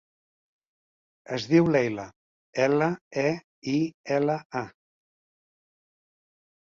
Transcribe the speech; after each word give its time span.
Es 1.35 1.43
diu 1.51 1.67
Leila: 1.75 2.05
ela, 2.65 2.87
e, 3.27 3.29
i, 3.75 3.77
ela, 4.17 4.39
a. 4.65 4.65